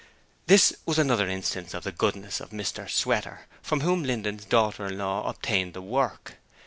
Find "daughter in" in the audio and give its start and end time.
4.45-4.97